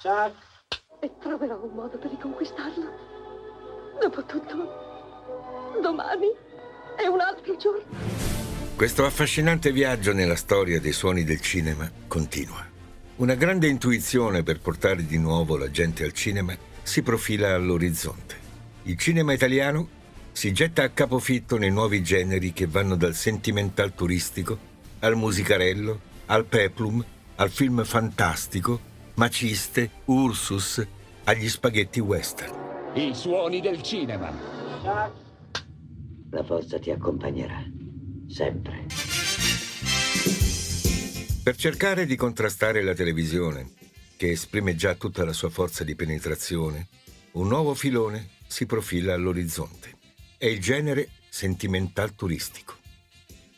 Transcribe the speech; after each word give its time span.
Chuck. 0.00 0.46
E 1.00 1.10
troverò 1.20 1.60
un 1.62 1.74
modo 1.74 1.98
per 1.98 2.10
riconquistarlo. 2.10 2.86
Dopotutto, 4.00 4.54
domani 5.82 6.28
è 6.96 7.06
un 7.06 7.20
altro 7.20 7.56
giorno. 7.56 7.82
Questo 8.76 9.04
affascinante 9.04 9.72
viaggio 9.72 10.12
nella 10.12 10.36
storia 10.36 10.80
dei 10.80 10.92
suoni 10.92 11.24
del 11.24 11.40
cinema 11.40 11.90
continua. 12.06 12.64
Una 13.16 13.34
grande 13.34 13.66
intuizione 13.66 14.44
per 14.44 14.60
portare 14.60 15.04
di 15.04 15.18
nuovo 15.18 15.56
la 15.56 15.70
gente 15.70 16.04
al 16.04 16.12
cinema 16.12 16.56
si 16.82 17.02
profila 17.02 17.54
all'orizzonte. 17.54 18.36
Il 18.84 18.96
cinema 18.98 19.32
italiano 19.32 19.88
si 20.30 20.52
getta 20.52 20.84
a 20.84 20.90
capofitto 20.90 21.58
nei 21.58 21.70
nuovi 21.70 22.04
generi 22.04 22.52
che 22.52 22.66
vanno 22.66 22.94
dal 22.94 23.14
sentimental 23.14 23.92
turistico 23.94 24.56
al 25.00 25.16
musicarello, 25.16 26.00
al 26.26 26.44
peplum, 26.44 27.04
al 27.36 27.50
film 27.50 27.84
fantastico, 27.84 28.80
maciste, 29.18 29.90
Ursus, 30.06 30.86
agli 31.24 31.48
spaghetti 31.48 31.98
western. 31.98 32.94
I 32.94 33.12
suoni 33.14 33.60
del 33.60 33.82
cinema. 33.82 34.32
La 36.30 36.44
forza 36.44 36.78
ti 36.78 36.90
accompagnerà, 36.90 37.62
sempre. 38.28 38.86
Per 41.42 41.56
cercare 41.56 42.06
di 42.06 42.14
contrastare 42.14 42.82
la 42.82 42.94
televisione, 42.94 43.72
che 44.16 44.30
esprime 44.30 44.76
già 44.76 44.94
tutta 44.94 45.24
la 45.24 45.32
sua 45.32 45.50
forza 45.50 45.82
di 45.82 45.96
penetrazione, 45.96 46.88
un 47.32 47.48
nuovo 47.48 47.74
filone 47.74 48.28
si 48.46 48.66
profila 48.66 49.14
all'orizzonte. 49.14 49.96
È 50.36 50.46
il 50.46 50.60
genere 50.60 51.08
sentimental 51.28 52.14
turistico. 52.14 52.76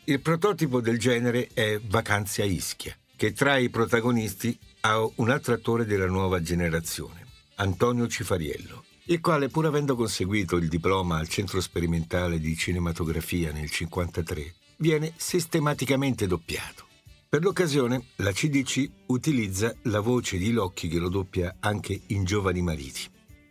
Il 0.05 0.21
prototipo 0.21 0.81
del 0.81 0.97
genere 0.97 1.49
è 1.53 1.79
Vacanze 1.79 2.41
a 2.41 2.45
Ischia, 2.45 2.95
che 3.21 3.33
tra 3.33 3.55
i 3.55 3.69
protagonisti 3.69 4.57
ha 4.79 5.07
un 5.17 5.29
altro 5.29 5.53
attore 5.53 5.85
della 5.85 6.07
nuova 6.07 6.41
generazione, 6.41 7.23
Antonio 7.57 8.07
Cifariello, 8.07 8.83
il 9.05 9.21
quale 9.21 9.47
pur 9.47 9.67
avendo 9.67 9.95
conseguito 9.95 10.55
il 10.55 10.67
diploma 10.67 11.19
al 11.19 11.27
Centro 11.27 11.61
Sperimentale 11.61 12.39
di 12.39 12.57
Cinematografia 12.57 13.51
nel 13.51 13.69
1953, 13.69 14.53
viene 14.77 15.13
sistematicamente 15.17 16.25
doppiato. 16.25 16.87
Per 17.29 17.43
l'occasione 17.43 18.05
la 18.15 18.31
CDC 18.31 18.89
utilizza 19.05 19.71
la 19.83 19.99
voce 19.99 20.39
di 20.39 20.51
Locchi 20.51 20.87
che 20.87 20.97
lo 20.97 21.09
doppia 21.09 21.57
anche 21.59 22.01
in 22.07 22.23
Giovani 22.23 22.63
Mariti. 22.63 23.01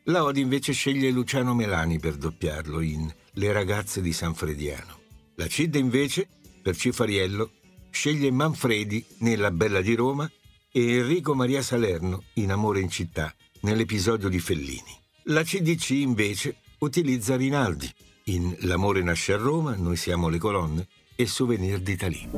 La 0.07 0.25
Odi 0.25 0.41
invece 0.41 0.73
sceglie 0.73 1.13
Luciano 1.13 1.55
Melani 1.55 2.01
per 2.01 2.17
doppiarlo 2.17 2.81
in 2.81 3.09
Le 3.35 3.53
ragazze 3.53 4.01
di 4.01 4.13
San 4.13 4.35
Frediano. 4.35 4.99
La 5.37 5.47
CID 5.47 5.77
invece, 5.77 6.27
per 6.61 6.75
Cifariello, 6.75 7.53
sceglie 7.91 8.31
Manfredi 8.31 9.05
nella 9.19 9.51
Bella 9.51 9.81
di 9.81 9.95
Roma 9.95 10.31
e 10.73 10.97
Enrico 10.97 11.35
Maria 11.35 11.63
Salerno 11.63 12.25
in 12.35 12.53
Amore 12.53 12.81
in 12.81 12.91
città, 12.91 13.35
nell'episodio 13.61 14.29
di 14.29 14.39
Fellini. 14.39 14.99
La 15.25 15.43
CDC 15.43 15.91
invece 15.91 16.57
utilizza 16.79 17.37
Rinaldi 17.37 17.93
in 18.25 18.55
L'amore 18.61 19.03
nasce 19.03 19.33
a 19.33 19.37
Roma, 19.37 19.75
Noi 19.77 19.97
siamo 19.97 20.29
le 20.29 20.39
colonne 20.39 20.87
e 21.17 21.27
Souvenir 21.27 21.81
d'Italie. 21.81 22.29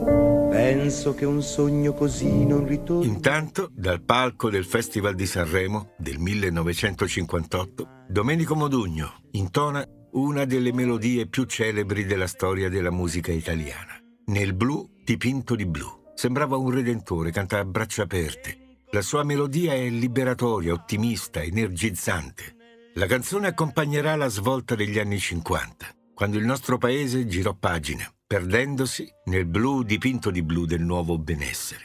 Penso 0.50 1.14
che 1.14 1.24
un 1.24 1.42
sogno 1.42 1.92
così 1.92 2.44
non 2.44 2.66
ritorni. 2.66 3.06
Intanto, 3.06 3.70
dal 3.72 4.02
palco 4.02 4.50
del 4.50 4.64
Festival 4.64 5.14
di 5.14 5.26
Sanremo 5.26 5.94
del 5.98 6.18
1958, 6.18 7.88
Domenico 8.08 8.54
Modugno 8.54 9.22
intona 9.32 9.86
una 10.12 10.44
delle 10.44 10.72
melodie 10.72 11.26
più 11.26 11.44
celebri 11.44 12.04
della 12.04 12.26
storia 12.26 12.68
della 12.68 12.90
musica 12.90 13.32
italiana. 13.32 14.01
Nel 14.26 14.54
blu 14.54 14.88
dipinto 15.04 15.56
di 15.56 15.66
blu. 15.66 16.12
Sembrava 16.14 16.56
un 16.56 16.70
redentore, 16.70 17.32
canta 17.32 17.58
a 17.58 17.64
braccia 17.64 18.02
aperte. 18.02 18.76
La 18.92 19.02
sua 19.02 19.24
melodia 19.24 19.74
è 19.74 19.88
liberatoria, 19.88 20.72
ottimista, 20.72 21.42
energizzante. 21.42 22.56
La 22.94 23.06
canzone 23.06 23.48
accompagnerà 23.48 24.14
la 24.14 24.28
svolta 24.28 24.76
degli 24.76 25.00
anni 25.00 25.18
50, 25.18 25.88
quando 26.14 26.38
il 26.38 26.44
nostro 26.44 26.78
paese 26.78 27.26
girò 27.26 27.54
pagina, 27.54 28.08
perdendosi 28.24 29.08
nel 29.24 29.46
blu 29.46 29.82
dipinto 29.82 30.30
di 30.30 30.42
blu 30.42 30.66
del 30.66 30.82
nuovo 30.82 31.18
benessere. 31.18 31.84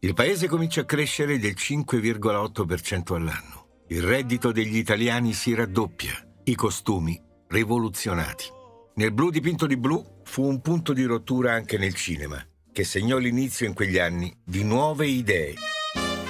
Il 0.00 0.12
paese 0.12 0.48
comincia 0.48 0.82
a 0.82 0.84
crescere 0.84 1.38
del 1.38 1.54
5,8% 1.56 3.14
all'anno. 3.14 3.84
Il 3.88 4.02
reddito 4.02 4.52
degli 4.52 4.76
italiani 4.76 5.32
si 5.32 5.54
raddoppia, 5.54 6.12
i 6.44 6.54
costumi 6.54 7.18
rivoluzionati. 7.48 8.60
Nel 8.94 9.10
blu 9.10 9.30
dipinto 9.30 9.66
di 9.66 9.78
blu 9.78 10.20
fu 10.22 10.44
un 10.46 10.60
punto 10.60 10.92
di 10.92 11.04
rottura 11.04 11.54
anche 11.54 11.78
nel 11.78 11.94
cinema, 11.94 12.44
che 12.70 12.84
segnò 12.84 13.16
l'inizio 13.16 13.66
in 13.66 13.72
quegli 13.72 13.98
anni 13.98 14.30
di 14.44 14.64
nuove 14.64 15.06
idee. 15.06 15.54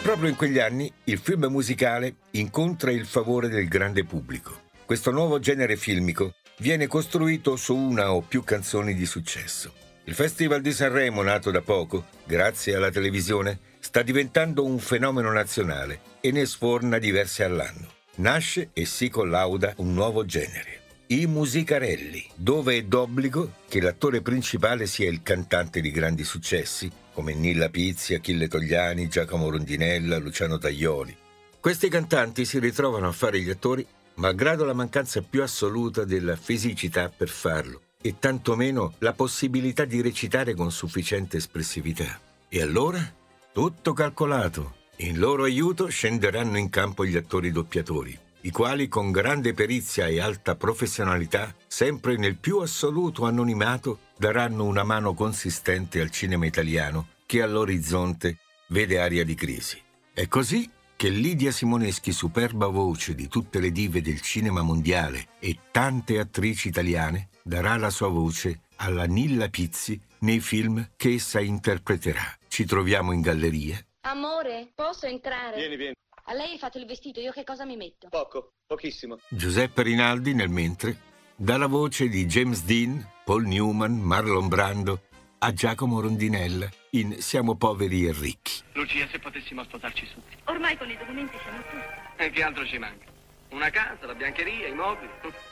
Proprio 0.01 0.29
in 0.29 0.37
quegli 0.37 0.61
anni 0.61 0.93
il 1.05 1.19
film 1.19 1.47
musicale 1.47 2.19
incontra 2.33 2.93
il 2.93 3.05
favore 3.05 3.49
del 3.49 3.67
grande 3.67 4.05
pubblico. 4.05 4.71
Questo 4.87 5.11
nuovo 5.11 5.41
genere 5.41 5.77
filmico 5.77 6.35
viene 6.59 6.87
costruito 6.87 7.57
su 7.57 7.77
una 7.77 8.13
o 8.13 8.21
più 8.21 8.45
canzoni 8.45 8.95
di 8.95 9.07
successo. 9.07 9.73
Il 10.05 10.15
Festival 10.15 10.61
di 10.61 10.73
Sanremo, 10.73 11.23
nato 11.23 11.51
da 11.51 11.63
poco, 11.63 12.07
grazie 12.25 12.77
alla 12.77 12.91
televisione, 12.91 13.59
sta 13.81 14.03
diventando 14.03 14.65
un 14.65 14.79
fenomeno 14.79 15.33
nazionale 15.33 16.01
e 16.21 16.31
ne 16.31 16.47
sforna 16.47 16.99
diverse 16.99 17.43
all'anno. 17.43 17.89
Nasce 18.17 18.71
e 18.73 18.85
si 18.85 19.09
collauda 19.09 19.75
un 19.79 19.95
nuovo 19.95 20.25
genere. 20.25 20.82
I 21.13 21.27
musicarelli, 21.27 22.27
dove 22.35 22.75
è 22.75 22.83
d'obbligo 22.85 23.57
che 23.69 23.83
l'attore 23.83 24.23
principale 24.23 24.87
sia 24.87 25.11
il 25.11 25.23
cantante 25.23 25.83
di 25.83 25.91
grandi 25.91 26.25
successi, 26.25 26.91
come 27.13 27.35
Nilla 27.35 27.69
Pizzi, 27.69 28.15
Achille 28.15 28.49
Togliani, 28.49 29.09
Giacomo 29.09 29.51
Rondinella, 29.51 30.17
Luciano 30.17 30.57
Taglioli. 30.57 31.15
Questi 31.61 31.91
cantanti 31.91 32.47
si 32.47 32.59
ritrovano 32.59 33.09
a 33.09 33.13
fare 33.13 33.43
gli 33.43 33.51
attori 33.51 33.87
malgrado 34.15 34.65
la 34.65 34.73
mancanza 34.73 35.21
più 35.21 35.43
assoluta 35.43 36.05
della 36.05 36.35
fisicità 36.35 37.13
per 37.15 37.29
farlo 37.29 37.83
e 38.01 38.19
tantomeno 38.19 38.95
la 39.01 39.13
possibilità 39.13 39.85
di 39.85 40.01
recitare 40.01 40.55
con 40.55 40.73
sufficiente 40.73 41.37
espressività. 41.37 42.19
E 42.49 42.63
allora? 42.63 43.07
Tutto 43.53 43.93
calcolato. 43.93 44.77
In 45.01 45.19
loro 45.19 45.45
aiuto 45.45 45.89
scenderanno 45.89 46.57
in 46.57 46.71
campo 46.71 47.05
gli 47.05 47.17
attori 47.17 47.51
doppiatori, 47.51 48.19
i 48.43 48.51
quali 48.51 48.89
con 48.89 49.11
grande 49.11 49.55
perizia 49.55 50.07
e 50.07 50.21
alta 50.21 50.57
professionalità, 50.57 51.55
sempre 51.67 52.17
nel 52.17 52.37
più 52.37 52.59
assoluto 52.59 53.25
anonimato, 53.25 54.01
daranno 54.17 54.65
una 54.65 54.83
mano 54.85 55.15
consistente 55.15 56.01
al 56.01 56.11
cinema 56.11 56.47
italiano 56.47 57.09
che 57.27 57.43
all'orizzonte 57.43 58.39
vede 58.69 59.01
aria 59.01 59.25
di 59.25 59.35
crisi. 59.35 59.81
È 60.13 60.27
così 60.29 60.69
che 60.97 61.09
Lidia 61.09 61.51
Simoneschi, 61.51 62.13
superba 62.13 62.67
voce 62.67 63.15
di 63.15 63.29
tutte 63.29 63.59
le 63.59 63.71
dive 63.71 64.03
del 64.03 64.21
cinema 64.21 64.63
mondiale 64.63 65.29
e 65.39 65.59
tante 65.71 66.19
attrici 66.19 66.69
italiane, 66.69 67.29
darà 67.43 67.77
la 67.77 67.91
sua 67.91 68.09
voce 68.09 68.63
alla 68.77 69.05
Nilla 69.05 69.49
Pizzi 69.49 70.01
nei 70.21 70.41
film 70.41 70.91
che 70.97 71.15
essa 71.15 71.41
interpreterà. 71.41 72.39
Ci 72.49 72.65
troviamo 72.65 73.13
in 73.13 73.21
galleria. 73.21 73.79
Amore, 74.03 74.71
posso 74.75 75.07
entrare? 75.07 75.57
Vieni, 75.57 75.77
vieni. 75.77 75.95
A 76.27 76.35
lei 76.35 76.53
hai 76.53 76.59
fatto 76.59 76.79
il 76.79 76.87
vestito, 76.87 77.21
io 77.21 77.33
che 77.33 77.43
cosa 77.43 77.65
mi 77.65 77.77
metto? 77.77 78.09
Poco, 78.09 78.53
pochissimo. 78.67 79.19
Giuseppe 79.29 79.83
Rinaldi 79.83 80.35
nel 80.35 80.51
mentre 80.51 80.97
dà 81.35 81.57
la 81.57 81.67
voce 81.67 82.09
di 82.09 82.27
James 82.27 82.63
Dean, 82.63 83.05
Paul 83.25 83.45
Newman, 83.47 83.99
Marlon 83.99 84.47
Brando 84.49 85.03
a 85.39 85.53
Giacomo 85.53 86.01
Rondinella 86.01 86.69
in 86.91 87.21
Siamo 87.21 87.57
poveri 87.57 88.07
e 88.07 88.13
ricchi. 88.13 88.63
Lucia, 88.75 89.09
se 89.09 89.19
potessimo 89.19 89.65
sposarci 89.65 90.07
subito. 90.07 90.37
Ormai 90.45 90.77
con 90.77 90.89
i 90.89 90.97
documenti 90.97 91.37
siamo 91.43 91.59
tutti. 91.63 92.23
E 92.23 92.31
che 92.31 92.43
altro 92.43 92.65
ci 92.65 92.79
manca? 92.79 93.07
Una 93.51 93.71
casa, 93.71 94.07
la 94.07 94.15
biancheria, 94.15 94.69
i 94.69 94.75
mobili. 94.75 95.11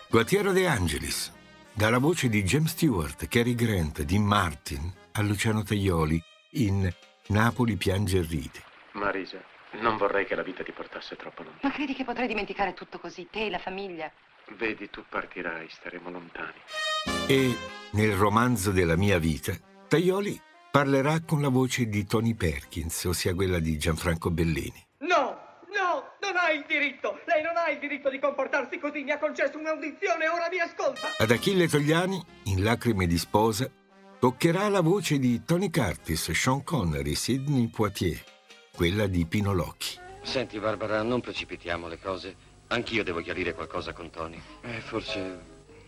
Gualtiero 0.09 0.53
De 0.53 0.67
Angelis 0.69 1.33
dà 1.73 1.91
la 1.91 1.99
voce 1.99 2.29
di 2.29 2.45
James 2.45 2.71
Stewart, 2.71 3.27
Cary 3.27 3.57
Grant, 3.57 4.03
Dean 4.03 4.23
Martin 4.23 4.93
a 5.13 5.23
Luciano 5.23 5.65
Taglioli 5.65 6.23
in 6.53 6.89
Napoli 7.27 7.77
piange 7.77 8.19
e 8.19 8.23
ride. 8.23 8.63
Marisa, 8.93 9.43
non 9.81 9.97
vorrei 9.97 10.27
che 10.27 10.35
la 10.35 10.43
vita 10.43 10.63
ti 10.63 10.73
portasse 10.73 11.17
troppo 11.17 11.43
lontano. 11.43 11.69
Ma 11.69 11.73
credi 11.73 11.95
che 11.95 12.05
potrei 12.05 12.27
dimenticare 12.27 12.75
tutto 12.75 12.99
così? 12.99 13.29
Te, 13.31 13.49
la 13.49 13.59
famiglia? 13.59 14.11
Vedi, 14.57 14.91
tu 14.91 15.05
partirai, 15.09 15.69
staremo 15.71 16.11
lontani. 16.11 16.59
E 17.29 17.57
nel 17.93 18.15
romanzo 18.15 18.73
della 18.73 18.97
mia 18.97 19.19
vita, 19.19 19.55
Taglioli 19.89 20.41
parlerà 20.71 21.21
con 21.21 21.41
la 21.41 21.49
voce 21.49 21.87
di 21.87 22.05
Tony 22.05 22.35
Perkins, 22.35 23.05
ossia 23.05 23.35
quella 23.35 23.59
di 23.59 23.79
Gianfranco 23.79 24.31
Bellini. 24.31 24.87
No, 24.99 25.39
no, 25.73 26.15
non 26.21 26.37
ha 26.37 26.51
il 26.51 26.65
diritto. 26.67 27.21
Lei 27.27 27.43
non 27.43 27.57
ha 27.57 27.71
il 27.71 27.79
diritto 27.79 28.11
di 28.11 28.19
comportarsi 28.19 28.79
così. 28.79 29.03
Mi 29.03 29.13
ha 29.13 29.19
concesso 29.19 29.59
un'audizione, 29.59 30.29
ora 30.29 30.49
mi 30.51 30.59
ascolta. 30.59 31.09
Ad 31.19 31.31
Achille 31.31 31.69
Togliani, 31.69 32.21
in 32.45 32.65
Lacrime 32.65 33.07
di 33.07 33.19
sposa, 33.19 33.71
toccherà 34.19 34.69
la 34.69 34.81
voce 34.81 35.19
di 35.19 35.45
Tony 35.45 35.71
Curtis, 35.71 36.31
Sean 36.33 36.63
Connery, 36.65 37.15
Sidney 37.15 37.69
Poitier, 37.69 38.23
quella 38.81 39.07
di 39.07 39.27
Pino 39.27 39.53
Locchi. 39.53 39.99
Senti, 40.23 40.59
Barbara, 40.59 41.03
non 41.03 41.21
precipitiamo 41.21 41.87
le 41.87 41.99
cose. 41.99 42.35
Anch'io 42.69 43.05
devo 43.05 43.21
chiarire 43.21 43.53
qualcosa 43.53 43.93
con 43.93 44.09
Tony. 44.09 44.41
Eh, 44.63 44.81
forse. 44.81 45.39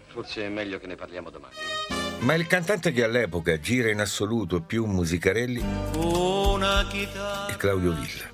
forse 0.09 0.45
è 0.45 0.51
meglio 0.51 0.79
che 0.79 0.87
ne 0.87 0.95
parliamo 0.95 1.31
domani. 1.31 1.55
eh? 1.55 2.23
Ma 2.23 2.35
il 2.35 2.47
cantante 2.47 2.93
che 2.93 3.03
all'epoca 3.03 3.59
gira 3.59 3.91
in 3.91 3.99
assoluto 4.01 4.61
più 4.61 4.85
musicarelli 4.85 5.61
è 5.63 7.57
Claudio 7.57 7.93
Villa. 7.95 8.29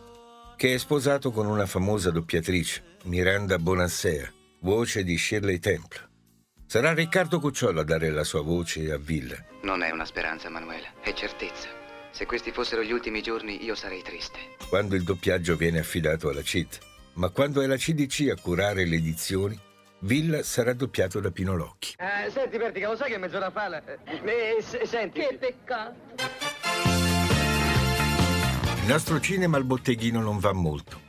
che 0.57 0.75
è 0.75 0.79
sposato 0.79 1.31
con 1.31 1.47
una 1.47 1.67
famosa 1.67 2.11
doppiatrice, 2.11 2.97
Miranda 3.05 3.61
Bonansea, 3.61 4.29
voce 4.63 5.05
di 5.05 5.17
Shirley 5.17 5.61
Temple. 5.61 6.01
Sarà 6.67 6.93
Riccardo 6.95 7.39
Cucciolo 7.39 7.79
a 7.79 7.85
dare 7.85 8.11
la 8.11 8.25
sua 8.25 8.43
voce 8.43 8.91
a 8.91 8.99
Villa. 8.99 9.37
Non 9.63 9.85
è 9.85 9.91
una 9.93 10.05
speranza, 10.05 10.51
Manuela, 10.51 10.89
è 11.01 11.13
certezza. 11.13 11.78
Se 12.11 12.27
questi 12.27 12.51
fossero 12.53 12.83
gli 12.83 12.91
ultimi 12.93 13.23
giorni, 13.23 13.65
io 13.65 13.75
sarei 13.75 14.03
triste. 14.03 14.39
Quando 14.69 14.95
il 14.97 15.03
doppiaggio 15.05 15.57
viene 15.57 15.79
affidato 15.79 16.29
alla 16.29 16.43
CIT, 16.43 16.79
ma 17.15 17.29
quando 17.31 17.61
è 17.61 17.67
la 17.67 17.77
CDC 17.77 18.29
a 18.31 18.41
curare 18.41 18.85
le 18.87 18.97
edizioni, 18.97 19.59
Villa 20.01 20.43
sarà 20.43 20.73
doppiato 20.75 21.21
da 21.21 21.31
Pino 21.31 21.57
Locchi. 21.57 21.95
Eh, 21.99 22.31
senti, 22.31 22.57
Vertica, 22.57 22.89
lo 22.89 22.97
sai 22.97 23.09
che 23.11 23.17
è 23.17 23.19
mezz'ora 23.19 23.51
fa? 23.51 23.69
la- 23.69 23.83
Eh, 23.85 23.99
eh, 24.25 24.63
s- 24.63 24.81
senti. 24.83 25.21
Che 25.21 25.37
peccato. 25.39 25.97
Il 28.83 28.87
nostro 28.95 29.21
cinema 29.21 29.57
al 29.57 29.65
botteghino 29.65 30.21
non 30.21 30.39
va 30.39 30.53
molto 30.53 31.01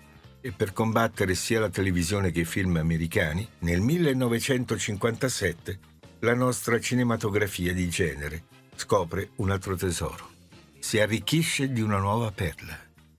e 0.41 0.51
per 0.51 0.73
combattere 0.73 1.33
sia 1.35 1.59
la 1.59 1.69
televisione 1.69 2.31
che 2.31 2.41
i 2.41 2.45
film 2.45 2.75
americani, 2.77 3.47
nel 3.59 3.79
1957 3.81 5.79
la 6.19 6.33
nostra 6.33 6.79
cinematografia 6.79 7.73
di 7.73 7.87
genere 7.89 8.43
scopre 8.75 9.29
un 9.35 9.49
altro 9.51 9.75
tesoro. 9.75 10.37
Si 10.89 10.99
arricchisce 10.99 11.71
di 11.71 11.81
una 11.81 11.99
nuova 11.99 12.31
perla, 12.31 12.75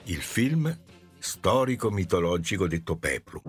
il 0.07 0.23
film 0.23 0.77
storico-mitologico 1.17 2.67
detto 2.67 2.97
Peplu. 2.97 3.41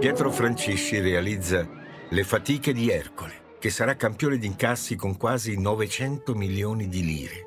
Pietro 0.00 0.32
Francisci 0.32 0.98
realizza 0.98 1.64
Le 2.08 2.24
fatiche 2.24 2.72
di 2.72 2.90
Ercole, 2.90 3.58
che 3.60 3.70
sarà 3.70 3.94
campione 3.94 4.38
di 4.38 4.46
incassi 4.48 4.96
con 4.96 5.16
quasi 5.16 5.56
900 5.56 6.34
milioni 6.34 6.88
di 6.88 7.04
lire 7.04 7.46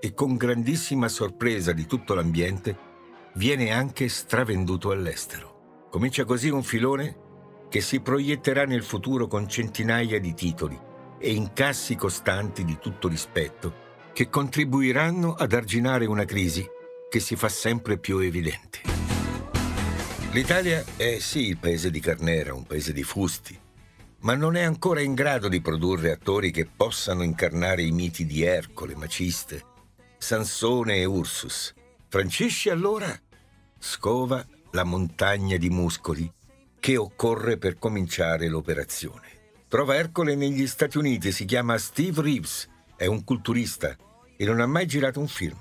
e 0.00 0.14
con 0.14 0.38
grandissima 0.38 1.08
sorpresa 1.08 1.72
di 1.72 1.84
tutto 1.84 2.14
l'ambiente 2.14 2.74
viene 3.34 3.70
anche 3.70 4.08
stravenduto 4.08 4.92
all'estero. 4.92 5.88
Comincia 5.90 6.24
così 6.24 6.48
un 6.48 6.62
filone 6.62 7.18
che 7.68 7.82
si 7.82 8.00
proietterà 8.00 8.64
nel 8.64 8.82
futuro 8.82 9.26
con 9.26 9.46
centinaia 9.46 10.18
di 10.18 10.32
titoli 10.32 10.85
e 11.18 11.32
incassi 11.32 11.96
costanti 11.96 12.64
di 12.64 12.78
tutto 12.80 13.08
rispetto 13.08 13.84
che 14.12 14.28
contribuiranno 14.28 15.34
ad 15.34 15.52
arginare 15.52 16.06
una 16.06 16.24
crisi 16.24 16.66
che 17.08 17.20
si 17.20 17.36
fa 17.36 17.48
sempre 17.48 17.98
più 17.98 18.18
evidente. 18.18 18.80
L'Italia 20.32 20.84
è 20.96 21.18
sì 21.18 21.48
il 21.48 21.58
paese 21.58 21.90
di 21.90 22.00
Carnera, 22.00 22.54
un 22.54 22.64
paese 22.64 22.92
di 22.92 23.02
fusti, 23.02 23.58
ma 24.20 24.34
non 24.34 24.56
è 24.56 24.62
ancora 24.62 25.00
in 25.00 25.14
grado 25.14 25.48
di 25.48 25.60
produrre 25.60 26.12
attori 26.12 26.50
che 26.50 26.66
possano 26.66 27.22
incarnare 27.22 27.82
i 27.82 27.92
miti 27.92 28.26
di 28.26 28.42
Ercole, 28.42 28.96
Maciste, 28.96 29.64
Sansone 30.18 30.96
e 30.96 31.04
Ursus. 31.04 31.72
Francisci 32.08 32.70
allora 32.70 33.14
scova 33.78 34.44
la 34.72 34.84
montagna 34.84 35.56
di 35.56 35.70
muscoli 35.70 36.30
che 36.80 36.96
occorre 36.96 37.56
per 37.58 37.78
cominciare 37.78 38.48
l'operazione. 38.48 39.35
Trova 39.68 39.96
Ercole 39.96 40.36
negli 40.36 40.64
Stati 40.68 40.96
Uniti, 40.96 41.32
si 41.32 41.44
chiama 41.44 41.76
Steve 41.76 42.22
Reeves, 42.22 42.68
è 42.94 43.06
un 43.06 43.24
culturista 43.24 43.96
e 44.36 44.44
non 44.44 44.60
ha 44.60 44.66
mai 44.66 44.86
girato 44.86 45.18
un 45.18 45.26
film. 45.26 45.60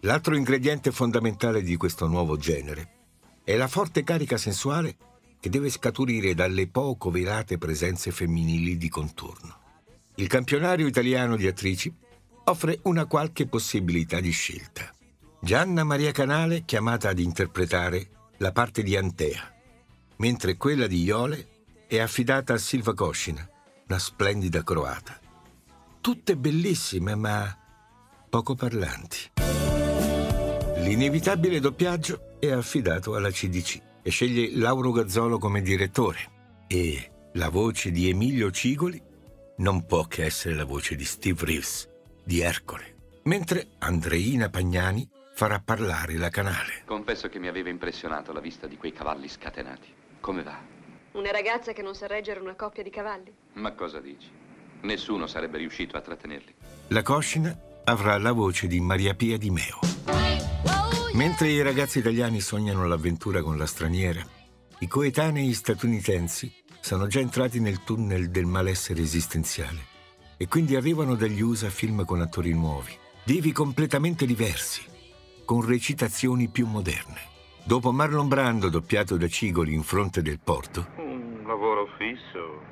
L'altro 0.00 0.36
ingrediente 0.36 0.92
fondamentale 0.92 1.62
di 1.62 1.74
questo 1.76 2.06
nuovo 2.06 2.36
genere 2.36 2.90
è 3.44 3.56
la 3.56 3.66
forte 3.66 4.04
carica 4.04 4.36
sensuale 4.36 4.96
che 5.40 5.48
deve 5.48 5.70
scaturire 5.70 6.34
dalle 6.34 6.68
poco 6.68 7.10
velate 7.10 7.56
presenze 7.56 8.10
femminili 8.10 8.76
di 8.76 8.90
contorno. 8.90 9.58
Il 10.16 10.26
campionario 10.26 10.86
italiano 10.86 11.34
di 11.36 11.46
attrici 11.46 11.90
offre 12.44 12.80
una 12.82 13.06
qualche 13.06 13.46
possibilità 13.46 14.20
di 14.20 14.32
scelta. 14.32 14.90
Gianna 15.40 15.82
Maria 15.82 16.12
Canale 16.12 16.64
chiamata 16.66 17.08
ad 17.08 17.20
interpretare 17.20 18.08
la 18.36 18.52
parte 18.52 18.82
di 18.82 18.96
Antea, 18.96 19.50
mentre 20.16 20.58
quella 20.58 20.86
di 20.86 21.02
Iole 21.02 21.54
è 21.88 22.00
affidata 22.00 22.54
a 22.54 22.58
Silva 22.58 22.94
Coscina, 22.94 23.48
una 23.88 23.98
splendida 23.98 24.62
croata. 24.64 25.18
Tutte 26.00 26.36
bellissime 26.36 27.14
ma 27.14 27.56
poco 28.28 28.54
parlanti. 28.54 29.30
L'inevitabile 30.78 31.60
doppiaggio 31.60 32.38
è 32.40 32.50
affidato 32.50 33.14
alla 33.14 33.30
CDC 33.30 33.80
e 34.02 34.10
sceglie 34.10 34.56
Lauro 34.56 34.90
Gazzolo 34.90 35.38
come 35.38 35.62
direttore 35.62 36.64
e 36.66 37.10
la 37.34 37.48
voce 37.48 37.90
di 37.90 38.08
Emilio 38.08 38.50
Cigoli 38.50 39.02
non 39.58 39.86
può 39.86 40.04
che 40.04 40.24
essere 40.24 40.54
la 40.54 40.64
voce 40.64 40.96
di 40.96 41.04
Steve 41.04 41.44
Reeves, 41.44 41.88
di 42.22 42.40
Ercole, 42.40 43.20
mentre 43.24 43.68
Andreina 43.78 44.50
Pagnani 44.50 45.08
farà 45.34 45.60
parlare 45.60 46.16
la 46.16 46.30
canale. 46.30 46.82
Confesso 46.84 47.28
che 47.28 47.38
mi 47.38 47.48
aveva 47.48 47.68
impressionato 47.68 48.32
la 48.32 48.40
vista 48.40 48.66
di 48.66 48.76
quei 48.76 48.92
cavalli 48.92 49.28
scatenati. 49.28 49.92
Come 50.20 50.42
va? 50.42 50.75
Una 51.16 51.30
ragazza 51.30 51.72
che 51.72 51.80
non 51.80 51.94
sa 51.94 52.06
reggere 52.06 52.40
una 52.40 52.54
coppia 52.54 52.82
di 52.82 52.90
cavalli. 52.90 53.34
Ma 53.54 53.72
cosa 53.72 54.00
dici? 54.00 54.28
Nessuno 54.82 55.26
sarebbe 55.26 55.56
riuscito 55.56 55.96
a 55.96 56.02
trattenerli. 56.02 56.54
La 56.88 57.00
Coscina 57.00 57.58
avrà 57.84 58.18
la 58.18 58.32
voce 58.32 58.66
di 58.66 58.78
Maria 58.80 59.14
Pia 59.14 59.38
Di 59.38 59.48
Meo. 59.48 59.78
Mentre 61.14 61.48
i 61.48 61.62
ragazzi 61.62 62.00
italiani 62.00 62.40
sognano 62.40 62.86
l'avventura 62.86 63.40
con 63.40 63.56
la 63.56 63.64
straniera, 63.64 64.22
i 64.80 64.86
coetanei 64.86 65.54
statunitensi 65.54 66.52
sono 66.80 67.06
già 67.06 67.20
entrati 67.20 67.60
nel 67.60 67.82
tunnel 67.82 68.28
del 68.28 68.44
malessere 68.44 69.00
esistenziale 69.00 69.94
e 70.36 70.46
quindi 70.48 70.76
arrivano 70.76 71.14
dagli 71.14 71.40
USA 71.40 71.70
film 71.70 72.04
con 72.04 72.20
attori 72.20 72.52
nuovi, 72.52 72.94
divi 73.24 73.52
completamente 73.52 74.26
diversi, 74.26 74.82
con 75.46 75.64
recitazioni 75.64 76.48
più 76.48 76.66
moderne. 76.66 77.34
Dopo 77.66 77.90
Marlon 77.90 78.28
Brando 78.28 78.68
doppiato 78.68 79.16
da 79.16 79.26
Cigoli 79.26 79.74
in 79.74 79.82
fronte 79.82 80.22
del 80.22 80.38
porto, 80.38 81.05
Fisso 81.96 82.62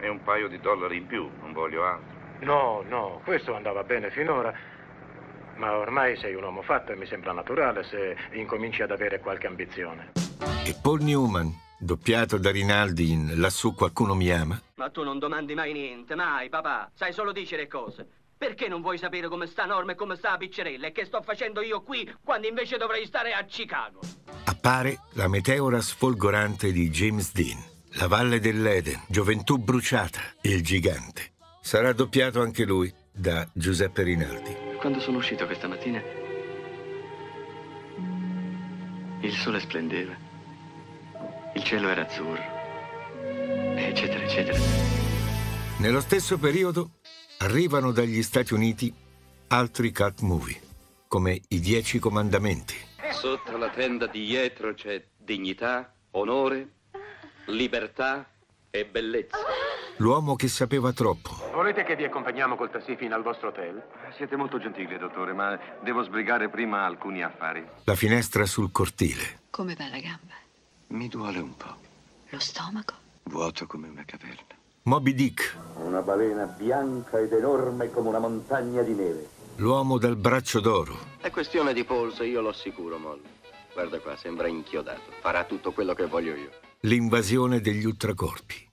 e 0.00 0.08
un 0.08 0.22
paio 0.22 0.48
di 0.48 0.58
dollari 0.60 0.96
in 0.96 1.06
più, 1.06 1.28
non 1.40 1.52
voglio 1.52 1.84
altro. 1.84 2.20
No, 2.40 2.82
no, 2.88 3.20
questo 3.24 3.54
andava 3.54 3.84
bene 3.84 4.10
finora, 4.10 4.52
ma 5.56 5.76
ormai 5.76 6.16
sei 6.16 6.34
un 6.34 6.42
uomo 6.42 6.62
fatto 6.62 6.92
e 6.92 6.96
mi 6.96 7.06
sembra 7.06 7.32
naturale 7.32 7.84
se 7.84 8.16
incominci 8.32 8.82
ad 8.82 8.90
avere 8.90 9.20
qualche 9.20 9.46
ambizione. 9.46 10.12
e 10.64 10.74
Paul 10.82 11.02
Newman, 11.02 11.52
doppiato 11.78 12.38
da 12.38 12.50
Rinaldi 12.50 13.12
in 13.12 13.40
Lassù 13.40 13.74
qualcuno 13.74 14.14
mi 14.14 14.30
ama, 14.30 14.60
Ma 14.76 14.90
tu 14.90 15.04
non 15.04 15.18
domandi 15.20 15.54
mai 15.54 15.72
niente, 15.72 16.14
mai, 16.16 16.48
papà. 16.48 16.90
Sai 16.94 17.12
solo 17.12 17.30
dice 17.32 17.56
le 17.56 17.68
cose. 17.68 18.06
Perché 18.36 18.66
non 18.66 18.80
vuoi 18.80 18.98
sapere 18.98 19.28
come 19.28 19.46
sta 19.46 19.64
Norma 19.66 19.92
e 19.92 19.94
come 19.94 20.16
sta 20.16 20.30
la 20.32 20.36
Piccerella 20.36 20.88
e 20.88 20.92
che 20.92 21.04
sto 21.04 21.22
facendo 21.22 21.60
io 21.62 21.80
qui 21.82 22.12
quando 22.24 22.48
invece 22.48 22.76
dovrei 22.76 23.06
stare 23.06 23.32
a 23.34 23.44
Chicago? 23.44 24.00
appare 24.44 24.98
la 25.14 25.28
meteora 25.28 25.80
sfolgorante 25.80 26.72
di 26.72 26.88
James 26.90 27.32
Dean, 27.32 27.58
La 27.96 28.06
Valle 28.06 28.40
dell'Eden, 28.40 29.02
Gioventù 29.06 29.58
bruciata, 29.58 30.20
Il 30.42 30.62
gigante. 30.62 31.32
Sarà 31.60 31.92
doppiato 31.92 32.40
anche 32.40 32.64
lui 32.64 32.92
da 33.12 33.46
Giuseppe 33.52 34.02
Rinaldi. 34.02 34.56
Quando 34.78 34.98
sono 35.00 35.18
uscito 35.18 35.44
questa 35.46 35.68
mattina, 35.68 36.02
il 39.20 39.32
sole 39.32 39.60
splendeva, 39.60 40.16
il 41.54 41.62
cielo 41.62 41.88
era 41.88 42.06
azzurro, 42.06 42.42
eccetera, 43.76 44.24
eccetera. 44.24 44.58
Nello 45.78 46.00
stesso 46.00 46.38
periodo 46.38 46.92
arrivano 47.38 47.92
dagli 47.92 48.22
Stati 48.22 48.54
Uniti 48.54 48.92
altri 49.48 49.92
cult 49.92 50.20
movie, 50.20 50.60
come 51.06 51.40
I 51.48 51.60
Dieci 51.60 51.98
Comandamenti, 51.98 52.74
Sotto 53.12 53.56
la 53.56 53.68
tenda 53.68 54.06
di 54.06 54.24
Jetro 54.26 54.74
c'è 54.74 55.04
dignità, 55.16 55.94
onore, 56.12 56.80
libertà 57.46 58.26
e 58.70 58.84
bellezza. 58.86 59.36
L'uomo 59.98 60.34
che 60.36 60.48
sapeva 60.48 60.92
troppo, 60.92 61.30
Volete 61.52 61.84
che 61.84 61.94
vi 61.96 62.04
accompagniamo 62.04 62.56
col 62.56 62.70
tassì 62.70 62.96
fino 62.96 63.14
al 63.14 63.22
vostro 63.22 63.48
hotel? 63.48 63.82
Siete 64.16 64.36
molto 64.36 64.58
gentili, 64.58 64.96
dottore, 64.98 65.32
ma 65.32 65.58
devo 65.82 66.02
sbrigare 66.02 66.48
prima 66.48 66.84
alcuni 66.84 67.22
affari. 67.22 67.64
La 67.84 67.94
finestra 67.94 68.46
sul 68.46 68.72
cortile, 68.72 69.40
Come 69.50 69.74
va 69.74 69.86
la 69.88 69.98
gamba? 70.00 70.34
Mi 70.88 71.08
duole 71.08 71.38
un 71.38 71.56
po'. 71.56 71.76
Lo 72.30 72.38
stomaco? 72.38 72.94
Vuoto 73.24 73.66
come 73.66 73.88
una 73.88 74.04
caverna. 74.04 74.56
Moby 74.84 75.12
Dick, 75.14 75.56
Una 75.76 76.00
balena 76.00 76.44
bianca 76.46 77.18
ed 77.20 77.32
enorme 77.32 77.90
come 77.90 78.08
una 78.08 78.18
montagna 78.18 78.82
di 78.82 78.94
neve. 78.94 79.28
l'uomo 79.56 79.98
dal 79.98 80.16
braccio 80.16 80.58
d'oro, 80.60 80.96
È 81.20 81.30
questione 81.30 81.72
di 81.74 81.84
polso, 81.84 82.24
io 82.24 82.40
lo 82.40 82.48
assicuro, 82.48 82.98
Molly. 82.98 83.22
Guarda 83.74 84.00
qua, 84.00 84.16
sembra 84.16 84.48
inchiodato. 84.48 85.12
Farà 85.20 85.44
tutto 85.44 85.72
quello 85.72 85.94
che 85.94 86.06
voglio 86.06 86.34
io. 86.34 86.50
L'invasione 86.82 87.60
degli 87.60 87.84
ultracorpi. 87.84 88.70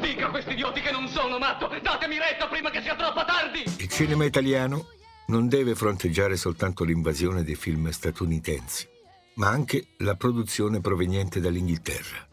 Dica 0.00 0.26
a 0.26 0.30
questi 0.30 0.52
idioti 0.52 0.80
che 0.80 0.92
non 0.92 1.08
sono 1.08 1.38
matto! 1.38 1.68
Datemi 1.82 2.18
retta 2.18 2.46
prima 2.46 2.70
che 2.70 2.80
sia 2.80 2.94
troppo 2.94 3.24
tardi! 3.24 3.62
Il 3.78 3.88
cinema 3.88 4.24
italiano 4.24 4.86
non 5.26 5.48
deve 5.48 5.74
fronteggiare 5.74 6.36
soltanto 6.36 6.84
l'invasione 6.84 7.42
dei 7.42 7.56
film 7.56 7.90
statunitensi, 7.90 8.88
ma 9.34 9.48
anche 9.48 9.88
la 9.98 10.14
produzione 10.14 10.80
proveniente 10.80 11.40
dall'Inghilterra. 11.40 12.26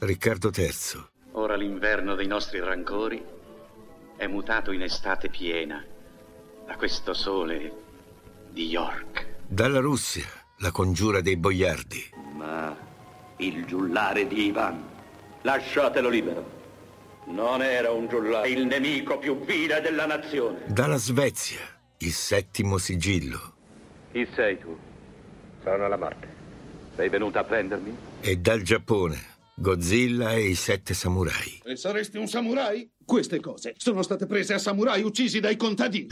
Riccardo 0.00 0.50
III, 0.54 1.04
Ora 1.32 1.56
l'inverno 1.56 2.14
dei 2.14 2.26
nostri 2.26 2.60
rancori 2.60 3.22
è 4.16 4.26
mutato 4.26 4.70
in 4.70 4.82
estate 4.82 5.30
piena 5.30 5.82
da 6.66 6.76
questo 6.76 7.14
sole 7.14 7.72
di 8.50 8.66
York. 8.66 9.44
Dalla 9.46 9.80
Russia, 9.80 10.26
la 10.58 10.70
congiura 10.72 11.22
dei 11.22 11.36
boiardi. 11.36 12.10
Ma 12.34 12.85
il 13.38 13.64
giullare 13.66 14.26
di 14.26 14.46
Ivan, 14.46 14.82
lasciatelo 15.42 16.08
libero. 16.08 16.54
Non 17.26 17.62
era 17.62 17.90
un 17.90 18.08
giullare, 18.08 18.48
il 18.48 18.66
nemico 18.66 19.18
più 19.18 19.44
vile 19.44 19.80
della 19.80 20.06
nazione. 20.06 20.62
Dalla 20.66 20.96
Svezia, 20.96 21.60
il 21.98 22.12
settimo 22.12 22.78
sigillo. 22.78 23.54
Chi 24.12 24.26
sei 24.34 24.58
tu? 24.58 24.76
Sono 25.62 25.88
la 25.88 25.96
morte. 25.96 26.34
Sei 26.94 27.08
venuta 27.08 27.40
a 27.40 27.44
prendermi? 27.44 27.96
E 28.20 28.36
dal 28.36 28.62
Giappone, 28.62 29.20
Godzilla 29.54 30.32
e 30.32 30.48
i 30.48 30.54
sette 30.54 30.94
samurai. 30.94 31.60
E 31.64 31.76
saresti 31.76 32.16
un 32.16 32.28
samurai? 32.28 32.88
Queste 33.04 33.40
cose 33.40 33.74
sono 33.76 34.02
state 34.02 34.26
prese 34.26 34.54
a 34.54 34.58
samurai 34.58 35.02
uccisi 35.02 35.40
dai 35.40 35.56
contadini. 35.56 36.08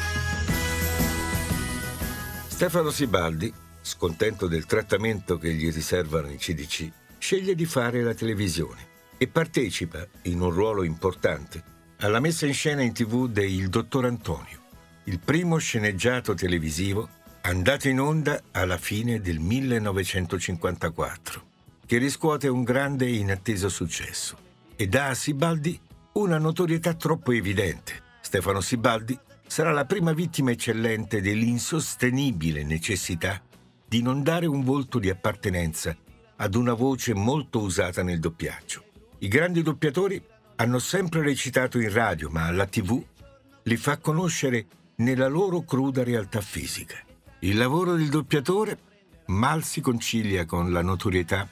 Stefano 2.49 2.91
Sibaldi, 2.91 3.53
scontento 3.81 4.47
del 4.47 4.67
trattamento 4.67 5.39
che 5.39 5.53
gli 5.53 5.73
riservano 5.73 6.31
i 6.31 6.37
CDC, 6.37 6.91
sceglie 7.25 7.55
di 7.55 7.65
fare 7.65 8.03
la 8.03 8.13
televisione 8.13 8.87
e 9.17 9.29
partecipa, 9.29 10.07
in 10.25 10.43
un 10.43 10.51
ruolo 10.51 10.83
importante, 10.83 11.65
alla 12.01 12.21
messa 12.21 12.45
in 12.45 12.53
scena 12.53 12.83
in 12.83 12.93
tv 12.93 13.29
de 13.29 13.47
Il 13.47 13.71
Dottor 13.71 14.05
Antonio, 14.05 14.61
il 15.05 15.19
primo 15.21 15.57
sceneggiato 15.57 16.35
televisivo 16.35 17.09
andato 17.41 17.89
in 17.89 17.99
onda 17.99 18.43
alla 18.51 18.77
fine 18.77 19.23
del 19.23 19.39
1954, 19.39 21.47
che 21.87 21.97
riscuote 21.97 22.49
un 22.49 22.63
grande 22.63 23.07
e 23.07 23.15
inatteso 23.15 23.71
successo 23.71 24.37
e 24.77 24.87
dà 24.87 25.07
a 25.07 25.15
Sibaldi 25.15 25.81
una 26.13 26.37
notorietà 26.37 26.93
troppo 26.93 27.33
evidente. 27.33 28.03
Stefano 28.21 28.61
Sibaldi 28.61 29.19
sarà 29.47 29.73
la 29.73 29.87
prima 29.87 30.13
vittima 30.13 30.51
eccellente 30.51 31.23
dell'insostenibile 31.23 32.65
necessità 32.65 33.41
di 33.89 34.03
non 34.03 34.23
dare 34.23 34.45
un 34.45 34.63
volto 34.63 34.99
di 34.99 35.09
appartenenza 35.09 35.97
ad 36.37 36.55
una 36.55 36.75
voce 36.75 37.15
molto 37.15 37.61
usata 37.61 38.03
nel 38.03 38.21
doppiaggio. 38.21 38.85
I 39.19 39.29
grandi 39.29 39.63
doppiatori 39.63 40.23
hanno 40.57 40.79
sempre 40.79 41.23
recitato 41.23 41.79
in 41.79 41.93
radio, 41.93 42.31
ma 42.31 42.51
la 42.51 42.67
TV 42.67 43.03
li 43.63 43.77
fa 43.77 43.99
conoscere 43.99 44.67
nella 44.97 45.29
loro 45.29 45.63
cruda 45.63 46.05
realtà 46.05 46.41
fisica. 46.41 46.97
Il 47.41 47.57
lavoro 47.57 47.95
del 47.95 48.09
doppiatore 48.09 48.79
mal 49.27 49.65
si 49.65 49.81
concilia 49.81 50.45
con 50.45 50.73
la 50.73 50.83
notorietà 50.83 51.49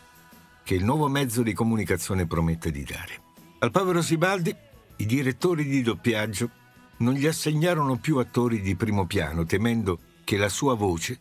che 0.63 0.75
il 0.75 0.85
nuovo 0.85 1.09
mezzo 1.09 1.43
di 1.43 1.53
comunicazione 1.53 2.27
promette 2.27 2.71
di 2.71 2.85
dare. 2.85 3.21
Al 3.59 3.71
povero 3.71 4.03
Sibaldi, 4.03 4.55
i 4.97 5.07
direttori 5.07 5.65
di 5.65 5.83
doppiaggio 5.83 6.51
non 6.99 7.15
gli 7.15 7.27
assegnarono 7.27 7.97
più 7.97 8.19
attori 8.19 8.61
di 8.61 8.77
primo 8.77 9.07
piano, 9.07 9.45
temendo 9.45 9.99
che 10.25 10.37
la 10.37 10.49
sua 10.49 10.75
voce 10.75 11.19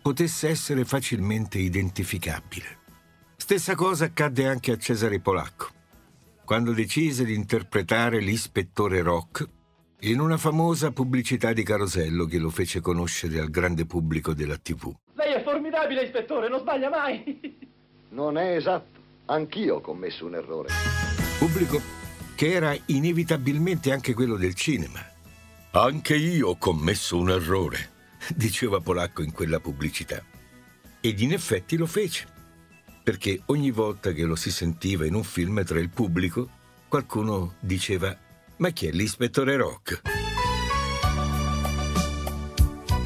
potesse 0.00 0.48
essere 0.48 0.84
facilmente 0.84 1.58
identificabile. 1.58 2.82
Stessa 3.44 3.74
cosa 3.74 4.06
accadde 4.06 4.46
anche 4.46 4.72
a 4.72 4.78
Cesare 4.78 5.20
Polacco, 5.20 5.68
quando 6.46 6.72
decise 6.72 7.26
di 7.26 7.34
interpretare 7.34 8.18
l'ispettore 8.20 9.02
Rock 9.02 9.46
in 10.00 10.20
una 10.20 10.38
famosa 10.38 10.92
pubblicità 10.92 11.52
di 11.52 11.62
Carosello 11.62 12.24
che 12.24 12.38
lo 12.38 12.48
fece 12.48 12.80
conoscere 12.80 13.38
al 13.38 13.50
grande 13.50 13.84
pubblico 13.84 14.32
della 14.32 14.56
TV. 14.56 14.90
Lei 15.12 15.34
è 15.34 15.42
formidabile, 15.42 16.04
ispettore, 16.04 16.48
non 16.48 16.60
sbaglia 16.60 16.88
mai. 16.88 17.60
Non 18.12 18.38
è 18.38 18.56
esatto. 18.56 18.98
Anch'io 19.26 19.74
ho 19.74 19.80
commesso 19.82 20.24
un 20.24 20.36
errore. 20.36 20.70
Pubblico 21.38 21.78
che 22.34 22.50
era 22.50 22.74
inevitabilmente 22.86 23.92
anche 23.92 24.14
quello 24.14 24.36
del 24.36 24.54
cinema. 24.54 25.00
Anche 25.72 26.16
io 26.16 26.48
ho 26.48 26.56
commesso 26.56 27.18
un 27.18 27.28
errore, 27.28 27.90
diceva 28.34 28.80
Polacco 28.80 29.20
in 29.20 29.32
quella 29.32 29.60
pubblicità. 29.60 30.24
Ed 30.98 31.20
in 31.20 31.34
effetti 31.34 31.76
lo 31.76 31.84
fece, 31.84 32.32
perché 33.04 33.42
ogni 33.46 33.70
volta 33.70 34.12
che 34.12 34.24
lo 34.24 34.34
si 34.34 34.50
sentiva 34.50 35.04
in 35.04 35.14
un 35.14 35.22
film 35.22 35.62
tra 35.62 35.78
il 35.78 35.90
pubblico, 35.90 36.48
qualcuno 36.88 37.56
diceva 37.60 38.18
ma 38.56 38.70
chi 38.70 38.86
è 38.86 38.92
l'ispettore 38.92 39.56
Rock? 39.56 40.00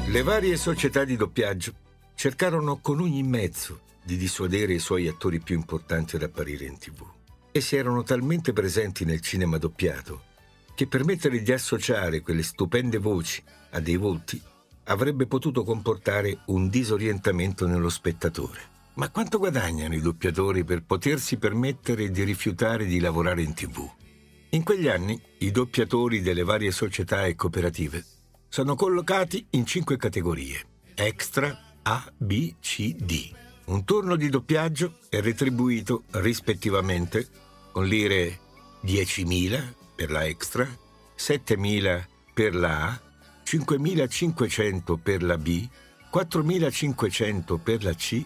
Le 0.07 0.23
varie 0.23 0.55
società 0.55 1.03
di 1.03 1.17
doppiaggio 1.17 1.73
cercarono 2.15 2.77
con 2.77 3.01
ogni 3.01 3.23
mezzo 3.23 3.81
di 4.01 4.15
dissuadere 4.15 4.73
i 4.73 4.79
suoi 4.79 5.07
attori 5.07 5.41
più 5.41 5.55
importanti 5.55 6.15
ad 6.15 6.23
apparire 6.23 6.65
in 6.65 6.77
tv. 6.77 7.05
Essi 7.51 7.75
erano 7.75 8.03
talmente 8.03 8.53
presenti 8.53 9.03
nel 9.03 9.19
cinema 9.19 9.57
doppiato 9.57 10.27
che 10.75 10.87
permettere 10.87 11.41
di 11.41 11.51
associare 11.51 12.21
quelle 12.21 12.43
stupende 12.43 12.99
voci 12.99 13.43
a 13.71 13.81
dei 13.81 13.97
volti 13.97 14.41
avrebbe 14.85 15.27
potuto 15.27 15.63
comportare 15.63 16.39
un 16.45 16.69
disorientamento 16.69 17.67
nello 17.67 17.89
spettatore. 17.89 18.78
Ma 18.99 19.09
quanto 19.11 19.37
guadagnano 19.37 19.95
i 19.95 20.01
doppiatori 20.01 20.65
per 20.65 20.83
potersi 20.83 21.37
permettere 21.37 22.11
di 22.11 22.21
rifiutare 22.23 22.83
di 22.83 22.99
lavorare 22.99 23.41
in 23.41 23.53
tv? 23.53 23.89
In 24.49 24.61
quegli 24.61 24.89
anni 24.89 25.17
i 25.37 25.51
doppiatori 25.51 26.19
delle 26.19 26.43
varie 26.43 26.71
società 26.71 27.25
e 27.25 27.33
cooperative 27.33 28.03
sono 28.49 28.75
collocati 28.75 29.47
in 29.51 29.65
cinque 29.65 29.95
categorie: 29.95 30.65
extra, 30.95 31.77
A, 31.83 32.11
B, 32.17 32.55
C, 32.59 32.93
D. 32.93 33.31
Un 33.67 33.85
turno 33.85 34.17
di 34.17 34.27
doppiaggio 34.27 34.97
è 35.07 35.21
retribuito 35.21 36.03
rispettivamente 36.15 37.25
con 37.71 37.85
lire 37.85 38.37
10.000 38.83 39.75
per 39.95 40.11
la 40.11 40.25
extra, 40.25 40.67
7.000 41.17 42.03
per 42.33 42.53
la 42.53 42.87
A, 42.87 43.01
5.500 43.45 44.99
per 45.01 45.23
la 45.23 45.37
B, 45.37 45.65
4.500 46.11 47.59
per 47.63 47.83
la 47.85 47.93
C 47.93 48.25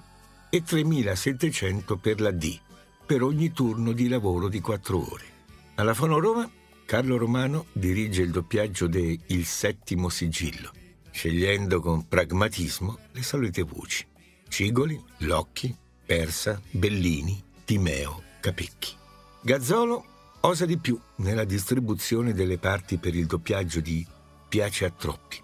e 0.54 0.62
3.700 0.64 1.98
per 1.98 2.22
la 2.22 2.30
D, 2.30 2.60
per 3.08 3.24
ogni 3.24 3.52
turno 3.52 3.92
di 3.92 4.08
lavoro 4.08 4.50
di 4.50 4.62
4 4.62 5.12
ore. 5.12 5.26
Alla 5.74 5.96
Fono 5.96 6.20
Roma, 6.20 6.48
Carlo 6.86 7.18
Romano 7.18 7.66
dirige 7.72 8.22
il 8.22 8.30
doppiaggio 8.30 8.86
de 8.86 9.18
Il 9.26 9.46
Settimo 9.46 10.10
Sigillo, 10.10 10.72
scegliendo 11.10 11.80
con 11.80 12.08
pragmatismo 12.08 13.00
le 13.14 13.24
solite 13.24 13.64
voci. 13.64 14.06
Cigoli, 14.48 15.04
Locchi, 15.22 15.76
Persa, 16.06 16.62
Bellini, 16.70 17.44
Timeo, 17.66 18.22
Capecchi. 18.40 18.94
Gazzolo 19.42 20.06
osa 20.42 20.68
di 20.68 20.78
più 20.78 21.00
nella 21.16 21.46
distribuzione 21.46 22.32
delle 22.32 22.60
parti 22.60 22.98
per 22.98 23.16
il 23.16 23.26
doppiaggio 23.26 23.80
di 23.80 24.06
Piace 24.48 24.86
a 24.86 24.92
troppi. 24.92 25.38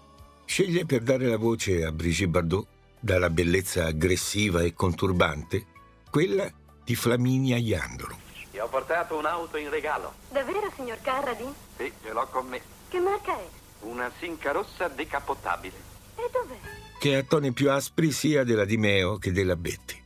Sceglie 0.44 0.86
per 0.86 1.02
dare 1.02 1.26
la 1.26 1.36
voce 1.36 1.84
a 1.84 1.90
Brigitte 1.90 2.28
Bardot, 2.28 2.66
dalla 3.00 3.30
bellezza 3.30 3.86
aggressiva 3.86 4.62
e 4.62 4.74
conturbante, 4.74 5.64
quella 6.10 6.50
di 6.84 6.94
Flaminia 6.94 7.56
Iandolo. 7.56 8.18
Ti 8.50 8.58
ho 8.58 8.68
portato 8.68 9.16
un'auto 9.16 9.56
in 9.56 9.70
regalo. 9.70 10.14
Davvero, 10.30 10.70
signor 10.76 11.00
Carradine? 11.00 11.52
Sì, 11.76 11.90
ce 12.02 12.12
l'ho 12.12 12.26
con 12.28 12.46
me. 12.46 12.60
Che 12.88 12.98
marca 12.98 13.38
è? 13.38 13.48
Una 13.80 14.10
Sinca 14.18 14.52
rossa 14.52 14.88
decapottabile. 14.88 15.76
E 16.16 16.28
dov'è? 16.30 16.58
Che 16.98 17.16
ha 17.16 17.22
toni 17.22 17.52
più 17.52 17.70
aspri 17.70 18.12
sia 18.12 18.44
della 18.44 18.66
Di 18.66 18.76
Meo 18.76 19.16
che 19.16 19.32
della 19.32 19.56
Betti. 19.56 19.98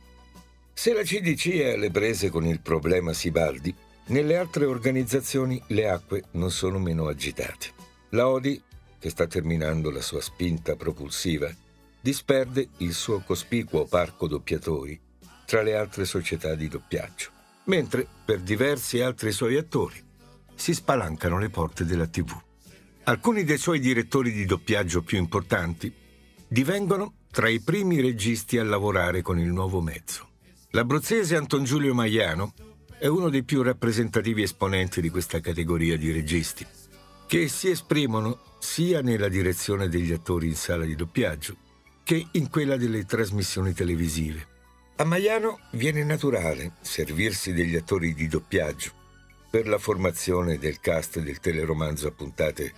Se 0.73 0.93
la 0.93 1.01
CDC 1.01 1.49
è 1.51 1.73
alle 1.73 1.91
prese 1.91 2.29
con 2.29 2.45
il 2.45 2.61
problema 2.61 3.11
Sibaldi, 3.11 3.73
nelle 4.07 4.37
altre 4.37 4.65
organizzazioni 4.65 5.61
le 5.67 5.89
acque 5.89 6.25
non 6.31 6.51
sono 6.51 6.77
meno 6.79 7.07
agitate. 7.07 7.71
La 8.09 8.27
Odi, 8.29 8.61
che 8.99 9.09
sta 9.09 9.25
terminando 9.25 9.89
la 9.89 10.01
sua 10.01 10.21
spinta 10.21 10.75
propulsiva, 10.75 11.51
disperde 12.05 12.69
il 12.77 12.93
suo 12.93 13.21
cospicuo 13.21 13.85
parco 13.85 14.27
doppiatori 14.27 15.01
tra 15.43 15.63
le 15.63 15.75
altre 15.75 16.05
società 16.05 16.53
di 16.53 16.67
doppiaggio 16.67 17.31
mentre 17.63 18.05
per 18.23 18.41
diversi 18.41 19.01
altri 19.01 19.31
suoi 19.31 19.57
attori 19.57 19.99
si 20.53 20.75
spalancano 20.75 21.39
le 21.39 21.49
porte 21.49 21.83
della 21.83 22.05
TV. 22.05 22.29
Alcuni 23.05 23.43
dei 23.43 23.57
suoi 23.57 23.79
direttori 23.79 24.31
di 24.31 24.45
doppiaggio 24.45 25.01
più 25.01 25.17
importanti 25.17 25.91
divengono 26.47 27.21
tra 27.31 27.49
i 27.49 27.59
primi 27.59 27.99
registi 28.01 28.59
a 28.59 28.63
lavorare 28.63 29.23
con 29.23 29.39
il 29.39 29.49
nuovo 29.49 29.81
mezzo. 29.81 30.29
L'abruzzese 30.73 31.35
Anton 31.35 31.63
Giulio 31.63 31.95
Maiano 31.95 32.53
è 32.99 33.07
uno 33.07 33.29
dei 33.29 33.43
più 33.43 33.63
rappresentativi 33.63 34.43
esponenti 34.43 35.01
di 35.01 35.09
questa 35.09 35.39
categoria 35.39 35.97
di 35.97 36.11
registi, 36.11 36.67
che 37.25 37.47
si 37.47 37.71
esprimono 37.71 38.57
sia 38.59 39.01
nella 39.01 39.27
direzione 39.27 39.89
degli 39.89 40.11
attori 40.11 40.45
in 40.45 40.55
sala 40.55 40.85
di 40.85 40.93
doppiaggio 40.93 41.63
che 42.05 42.27
in 42.33 42.51
quella 42.51 42.77
delle 42.77 43.03
trasmissioni 43.03 43.73
televisive. 43.73 44.47
A 44.97 45.03
Maiano 45.05 45.59
viene 45.71 46.03
naturale 46.03 46.73
servirsi 46.81 47.51
degli 47.51 47.75
attori 47.75 48.13
di 48.13 48.27
doppiaggio 48.27 48.91
per 49.49 49.67
la 49.67 49.79
formazione 49.79 50.59
del 50.59 50.79
cast 50.79 51.19
del 51.19 51.39
teleromanzo 51.39 52.07
a 52.07 52.11
puntate 52.11 52.71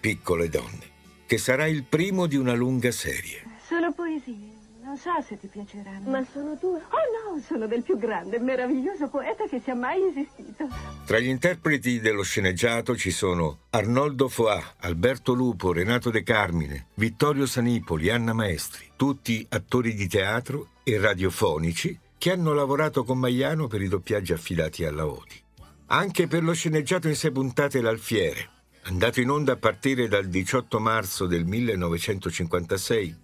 Piccole 0.00 0.50
donne, 0.50 0.90
che 1.26 1.38
sarà 1.38 1.66
il 1.66 1.84
primo 1.84 2.26
di 2.26 2.36
una 2.36 2.52
lunga 2.52 2.90
serie. 2.90 3.42
Solo 3.66 3.90
poesie. 3.92 4.63
Non 4.94 5.02
so 5.02 5.26
se 5.26 5.36
ti 5.36 5.48
piaceranno. 5.48 6.08
Ma 6.08 6.24
sono 6.32 6.56
tue? 6.56 6.76
Oh 6.78 7.34
no, 7.34 7.42
sono 7.44 7.66
del 7.66 7.82
più 7.82 7.98
grande, 7.98 8.38
meraviglioso 8.38 9.08
poeta 9.08 9.44
che 9.48 9.60
sia 9.60 9.74
mai 9.74 10.00
esistito. 10.06 10.68
Tra 11.04 11.18
gli 11.18 11.26
interpreti 11.26 11.98
dello 11.98 12.22
sceneggiato 12.22 12.96
ci 12.96 13.10
sono 13.10 13.62
Arnoldo 13.70 14.28
Foà, 14.28 14.74
Alberto 14.78 15.32
Lupo, 15.32 15.72
Renato 15.72 16.10
De 16.10 16.22
Carmine, 16.22 16.86
Vittorio 16.94 17.44
Sanipoli, 17.44 18.08
Anna 18.08 18.34
Maestri, 18.34 18.92
tutti 18.94 19.44
attori 19.50 19.94
di 19.94 20.06
teatro 20.06 20.68
e 20.84 20.96
radiofonici 21.00 21.98
che 22.16 22.30
hanno 22.30 22.52
lavorato 22.52 23.02
con 23.02 23.18
Maiano 23.18 23.66
per 23.66 23.82
i 23.82 23.88
doppiaggi 23.88 24.32
affidati 24.32 24.84
alla 24.84 25.08
Odi. 25.08 25.42
Anche 25.86 26.28
per 26.28 26.44
lo 26.44 26.52
sceneggiato 26.52 27.08
in 27.08 27.16
sei 27.16 27.32
puntate 27.32 27.80
L'Alfiere, 27.80 28.48
andato 28.84 29.20
in 29.20 29.30
onda 29.30 29.54
a 29.54 29.56
partire 29.56 30.06
dal 30.06 30.26
18 30.26 30.78
marzo 30.78 31.26
del 31.26 31.44
1956, 31.44 33.22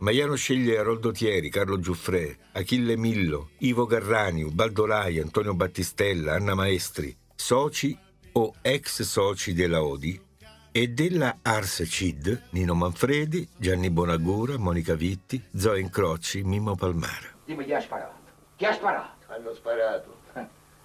Maiano 0.00 0.36
sceglie 0.36 0.78
Aroldo 0.78 1.10
Thieri, 1.10 1.50
Carlo 1.50 1.80
Giuffre, 1.80 2.38
Achille 2.52 2.96
Millo, 2.96 3.50
Ivo 3.58 3.84
Garrani, 3.84 4.44
Baldo 4.44 4.86
Rai, 4.86 5.18
Antonio 5.18 5.54
Battistella, 5.54 6.34
Anna 6.34 6.54
Maestri, 6.54 7.16
soci 7.34 7.98
o 8.32 8.54
ex 8.62 9.02
soci 9.02 9.54
della 9.54 9.82
Odi 9.82 10.20
e 10.70 10.88
della 10.88 11.38
Ars 11.42 11.82
Cid, 11.84 12.44
Nino 12.50 12.74
Manfredi, 12.74 13.48
Gianni 13.56 13.90
Bonagura, 13.90 14.56
Monica 14.56 14.94
Vitti, 14.94 15.42
Zoe 15.56 15.80
Incrocci, 15.80 16.44
Mimmo 16.44 16.76
Palmara. 16.76 17.34
Dimmi 17.44 17.64
chi 17.64 17.74
ha 17.74 17.80
sparato. 17.80 18.14
Chi 18.54 18.66
ha 18.66 18.72
sparato? 18.72 19.26
Hanno 19.26 19.52
sparato. 19.52 20.16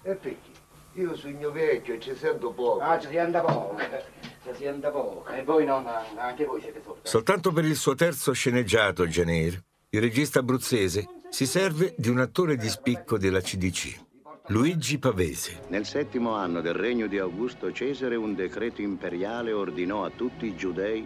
E 0.02 0.14
perché? 0.16 0.53
Io 0.94 1.16
sogno 1.16 1.50
vecchio 1.50 1.94
e 1.94 2.00
ci 2.00 2.14
sento 2.14 2.52
poco. 2.52 2.80
Ah, 2.80 3.00
ci 3.00 3.08
si 3.08 3.18
anda 3.18 3.40
poco. 3.40 3.76
Ci 4.44 4.50
si 4.54 4.66
anda 4.66 4.90
poco. 4.90 5.26
E 5.32 5.42
voi 5.42 5.64
non, 5.64 5.84
anche 6.16 6.44
voi 6.44 6.60
siete 6.60 6.80
sordi. 6.84 7.00
Soltanto 7.02 7.50
per 7.50 7.64
il 7.64 7.74
suo 7.74 7.96
terzo 7.96 8.32
sceneggiato, 8.32 9.06
Janeir, 9.06 9.60
il 9.90 10.00
regista 10.00 10.38
abruzzese 10.38 11.06
si 11.30 11.46
serve 11.46 11.94
di 11.96 12.08
un 12.08 12.20
attore 12.20 12.56
di 12.56 12.68
spicco 12.68 13.18
della 13.18 13.40
CDC, 13.40 14.02
Luigi 14.48 14.98
Pavese. 14.98 15.62
Nel 15.68 15.84
settimo 15.84 16.34
anno 16.34 16.60
del 16.60 16.74
regno 16.74 17.08
di 17.08 17.18
Augusto 17.18 17.72
Cesare 17.72 18.14
un 18.14 18.36
decreto 18.36 18.80
imperiale 18.80 19.50
ordinò 19.52 20.04
a 20.04 20.10
tutti 20.10 20.46
i 20.46 20.54
giudei 20.54 21.04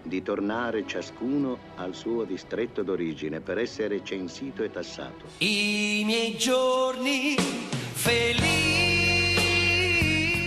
di 0.00 0.22
tornare 0.22 0.86
ciascuno 0.86 1.58
al 1.76 1.94
suo 1.94 2.22
distretto 2.22 2.84
d'origine 2.84 3.40
per 3.40 3.58
essere 3.58 4.04
censito 4.04 4.62
e 4.62 4.70
tassato. 4.70 5.24
I 5.38 6.02
miei 6.04 6.36
giorni 6.36 7.34
felici. 7.36 8.83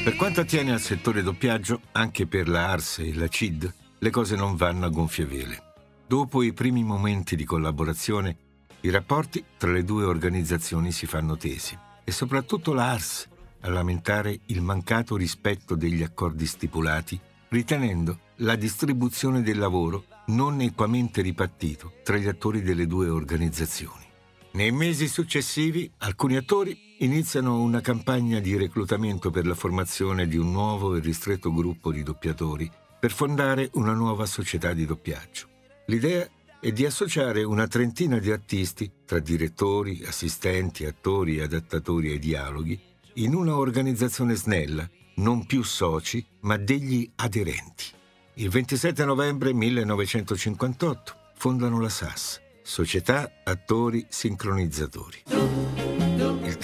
Per 0.08 0.16
quanto 0.16 0.40
attiene 0.40 0.72
al 0.72 0.80
settore 0.80 1.22
doppiaggio, 1.22 1.82
anche 1.92 2.28
per 2.28 2.48
la 2.48 2.70
Ars 2.70 3.00
e 3.00 3.14
la 3.14 3.28
CID, 3.28 3.74
le 4.00 4.10
cose 4.10 4.38
non 4.38 4.56
vanno 4.56 4.86
a 4.86 4.90
gonfie 4.90 5.26
vele. 5.26 5.74
Dopo 6.08 6.44
i 6.44 6.54
primi 6.54 6.82
momenti 6.82 7.36
di 7.36 7.44
collaborazione, 7.44 8.38
i 8.80 8.90
rapporti 8.90 9.44
tra 9.58 9.70
le 9.70 9.84
due 9.84 10.06
organizzazioni 10.06 10.94
si 10.94 11.08
fanno 11.08 11.36
tesi 11.36 11.78
e 12.06 12.12
soprattutto 12.14 12.72
la 12.72 12.92
Ars 12.92 13.28
a 13.60 13.70
lamentare 13.70 14.40
il 14.46 14.62
mancato 14.62 15.18
rispetto 15.18 15.76
degli 15.76 16.04
accordi 16.04 16.46
stipulati, 16.46 17.20
ritenendo 17.50 18.20
la 18.36 18.56
distribuzione 18.56 19.42
del 19.42 19.58
lavoro 19.58 20.06
non 20.28 20.62
equamente 20.62 21.22
ripartito 21.22 21.96
tra 22.06 22.16
gli 22.16 22.30
attori 22.30 22.62
delle 22.62 22.88
due 22.88 23.10
organizzazioni. 23.10 24.06
Nei 24.54 24.72
mesi 24.72 25.10
successivi 25.10 25.92
alcuni 25.98 26.38
attori 26.38 26.87
iniziano 27.00 27.62
una 27.62 27.82
campagna 27.82 28.40
di 28.40 28.56
reclutamento 28.58 29.30
per 29.30 29.46
la 29.46 29.54
formazione 29.54 30.28
di 30.28 30.38
un 30.38 30.52
nuovo 30.52 30.96
e 30.96 31.00
ristretto 31.00 31.54
gruppo 31.54 31.92
di 31.92 32.02
doppiatori 32.02 32.70
per 33.00 33.12
fondare 33.12 33.70
una 33.74 33.94
nuova 33.94 34.26
società 34.26 34.74
di 34.74 34.86
doppiaggio. 34.86 35.48
L'idea 35.88 36.28
è 36.60 36.72
di 36.72 36.86
associare 36.86 37.44
una 37.44 37.68
trentina 37.68 38.18
di 38.18 38.32
artisti, 38.32 38.92
tra 39.06 39.20
direttori, 39.20 40.04
assistenti, 40.06 40.86
attori, 40.86 41.40
adattatori 41.40 42.12
e 42.12 42.20
dialoghi, 42.20 42.80
in 43.16 43.36
una 43.36 43.56
organizzazione 43.56 44.36
snella, 44.36 44.90
non 45.16 45.46
più 45.46 45.64
soci, 45.64 46.26
ma 46.42 46.58
degli 46.58 47.10
aderenti. 47.16 47.86
Il 48.36 48.50
27 48.50 49.06
novembre 49.06 49.54
1958 49.54 51.16
fondano 51.36 51.80
la 51.80 51.90
SAS, 51.90 52.42
Società 52.64 53.42
Attori 53.44 54.06
Sincronizzatori. 54.10 55.87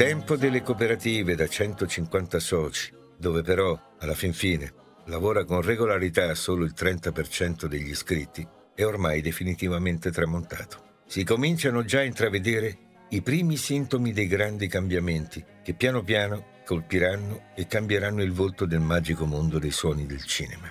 Tempo 0.04 0.36
delle 0.36 0.62
cooperative 0.62 1.34
da 1.34 1.48
150 1.48 2.38
soci, 2.38 2.94
dove 3.18 3.42
però, 3.42 3.80
alla 4.00 4.16
fin 4.16 4.34
fine, 4.34 4.74
lavora 5.06 5.46
con 5.46 5.62
regolarità 5.62 6.36
solo 6.36 6.66
il 6.66 6.74
30% 6.76 7.68
degli 7.68 7.88
iscritti, 7.88 8.46
è 8.76 8.84
ormai 8.84 9.22
definitivamente 9.22 10.12
tramontato. 10.12 11.04
Si 11.08 11.24
cominciano 11.24 11.86
già 11.86 12.00
a 12.00 12.04
intravedere 12.04 13.06
i 13.12 13.22
primi 13.22 13.56
sintomi 13.56 14.12
dei 14.12 14.28
grandi 14.28 14.68
cambiamenti 14.68 15.42
che 15.64 15.74
piano 15.74 16.04
piano 16.04 16.48
colpiranno 16.66 17.52
e 17.56 17.66
cambieranno 17.66 18.24
il 18.24 18.34
volto 18.34 18.66
del 18.66 18.82
magico 18.82 19.26
mondo 19.26 19.58
dei 19.58 19.72
suoni 19.72 20.06
del 20.06 20.26
cinema. 20.26 20.68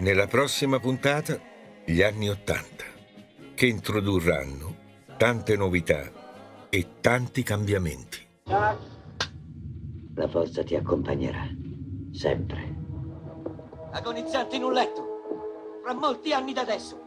Nella 0.00 0.26
prossima 0.26 0.78
puntata, 0.78 1.40
gli 1.86 2.02
anni 2.02 2.28
Ottanta, 2.28 2.84
che 3.54 3.64
introdurranno 3.64 4.76
tante 5.16 5.56
novità 5.56 6.23
e 6.74 7.00
tanti 7.00 7.44
cambiamenti. 7.44 8.18
La 8.46 10.26
forza 10.26 10.64
ti 10.64 10.74
accompagnerà, 10.74 11.46
sempre. 12.12 12.74
Agonizzante 13.92 14.56
in 14.56 14.64
un 14.64 14.72
letto, 14.72 15.78
fra 15.84 15.94
molti 15.94 16.32
anni 16.32 16.52
da 16.52 16.62
adesso. 16.62 17.00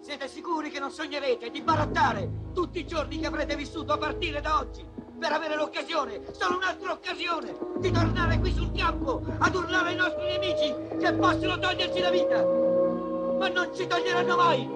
Siete 0.00 0.26
sicuri 0.26 0.70
che 0.70 0.78
non 0.78 0.90
sognerete 0.90 1.50
di 1.50 1.60
barattare 1.60 2.30
tutti 2.54 2.78
i 2.78 2.86
giorni 2.86 3.18
che 3.18 3.26
avrete 3.26 3.56
vissuto 3.56 3.92
a 3.92 3.98
partire 3.98 4.40
da 4.40 4.58
oggi 4.58 4.82
per 5.18 5.32
avere 5.32 5.56
l'occasione, 5.56 6.22
solo 6.32 6.56
un'altra 6.56 6.92
occasione, 6.92 7.54
di 7.80 7.90
tornare 7.90 8.38
qui 8.38 8.54
sul 8.54 8.72
campo 8.72 9.22
ad 9.36 9.54
urlare 9.54 9.90
ai 9.90 9.96
nostri 9.96 10.24
nemici 10.24 10.74
che 10.98 11.12
possono 11.12 11.58
toglierci 11.58 12.00
la 12.00 12.10
vita, 12.10 12.42
ma 12.42 13.48
non 13.48 13.68
ci 13.74 13.86
toglieranno 13.86 14.36
mai 14.36 14.66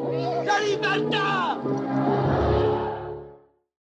la 0.45 0.59
libertà! 0.59 2.02